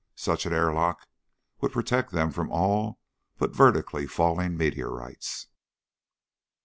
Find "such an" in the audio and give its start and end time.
0.15-0.51